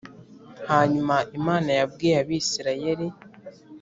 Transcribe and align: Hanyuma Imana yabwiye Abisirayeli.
Hanyuma 0.71 1.15
Imana 1.37 1.69
yabwiye 1.79 2.15
Abisirayeli. 2.23 3.07